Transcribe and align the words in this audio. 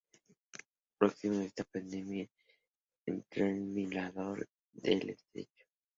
Próximo 0.97 1.41
a 1.41 1.45
esta 1.45 1.63
pedanía 1.63 2.25
se 2.27 2.31
encuentra 3.11 3.45
el 3.47 3.61
Mirador 3.61 4.49
del 4.73 5.11
Estrecho. 5.11 5.67